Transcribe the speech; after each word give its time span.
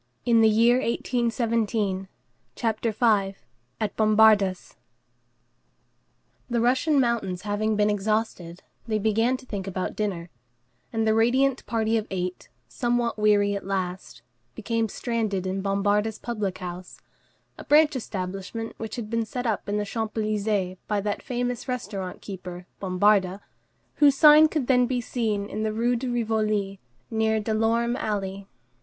I 0.25 0.31
claim 0.33 0.41
the 0.41 1.29
surprise." 1.31 1.37
"Patience," 1.37 1.39
replied 1.47 2.05
Tholomyès. 2.55 2.55
CHAPTER 2.55 2.91
V—AT 2.91 3.95
BOMBARDA'S 3.97 4.75
The 6.49 6.59
Russian 6.59 6.99
mountains 6.99 7.43
having 7.43 7.75
been 7.75 7.91
exhausted, 7.91 8.63
they 8.87 8.97
began 8.97 9.37
to 9.37 9.45
think 9.45 9.67
about 9.67 9.95
dinner; 9.95 10.31
and 10.91 11.05
the 11.05 11.13
radiant 11.13 11.63
party 11.67 11.97
of 11.97 12.07
eight, 12.09 12.49
somewhat 12.67 13.19
weary 13.19 13.53
at 13.55 13.63
last, 13.63 14.23
became 14.55 14.89
stranded 14.89 15.45
in 15.45 15.61
Bombarda's 15.61 16.17
public 16.17 16.57
house, 16.57 16.99
a 17.59 17.63
branch 17.63 17.95
establishment 17.95 18.73
which 18.79 18.95
had 18.95 19.07
been 19.07 19.23
set 19.23 19.45
up 19.45 19.69
in 19.69 19.77
the 19.77 19.85
Champs 19.85 20.15
Élysées 20.17 20.77
by 20.87 20.99
that 20.99 21.21
famous 21.21 21.67
restaurant 21.67 22.23
keeper, 22.23 22.65
Bombarda, 22.81 23.41
whose 23.97 24.17
sign 24.17 24.47
could 24.47 24.65
then 24.65 24.87
be 24.87 24.99
seen 24.99 25.45
in 25.47 25.61
the 25.61 25.71
Rue 25.71 25.95
de 25.95 26.07
Rivoli, 26.07 26.79
near 27.11 27.39
Delorme 27.39 27.95
Alley. 27.95 28.47